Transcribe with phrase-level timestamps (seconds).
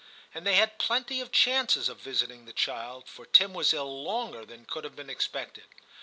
[0.33, 4.43] And they had plenty of chances of visiting the child, for Tim was ill longer
[4.47, 5.65] than could have been expected.